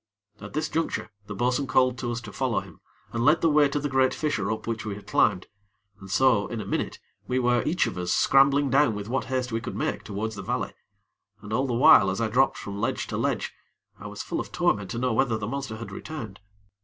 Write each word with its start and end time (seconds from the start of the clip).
At 0.39 0.53
this 0.53 0.67
juncture, 0.67 1.11
the 1.27 1.35
bo'sun 1.35 1.67
called 1.67 1.99
to 1.99 2.11
us 2.11 2.21
to 2.21 2.33
follow 2.33 2.61
him, 2.61 2.79
and 3.13 3.23
led 3.23 3.41
the 3.41 3.51
way 3.51 3.69
to 3.69 3.79
the 3.79 3.87
great 3.87 4.15
fissure 4.15 4.51
up 4.51 4.65
which 4.65 4.83
we 4.83 4.95
had 4.95 5.05
climbed, 5.05 5.45
and 5.99 6.09
so, 6.09 6.47
in 6.47 6.59
a 6.59 6.65
minute, 6.65 6.97
we 7.27 7.37
were, 7.37 7.61
each 7.67 7.85
of 7.85 7.99
us, 7.99 8.11
scrambling 8.11 8.71
down 8.71 8.95
with 8.95 9.07
what 9.07 9.25
haste 9.25 9.51
we 9.51 9.61
could 9.61 9.75
make 9.75 10.03
towards 10.03 10.33
the 10.33 10.41
valley. 10.41 10.73
And 11.43 11.53
all 11.53 11.67
the 11.67 11.75
while 11.75 12.09
as 12.09 12.19
I 12.19 12.29
dropped 12.29 12.57
from 12.57 12.81
ledge 12.81 13.05
to 13.09 13.15
ledge, 13.17 13.53
I 13.99 14.07
was 14.07 14.23
full 14.23 14.39
of 14.39 14.51
torment 14.51 14.89
to 14.89 14.97
know 14.97 15.13
whether 15.13 15.37
the 15.37 15.45
monster 15.45 15.77
had 15.77 15.91
returned. 15.91 16.39